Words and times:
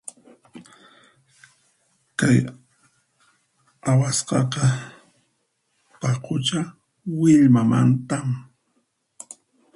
Kay 2.19 2.37
awasqaqa 3.91 4.63
paqucha 5.99 6.59
millwamantam. 7.17 8.27